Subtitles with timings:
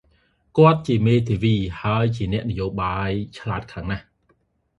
[0.57, 4.05] គាត់ជាមេធាវីហើយអ្នកនយោបាយឆ្លាតខ្លាំងណាស់។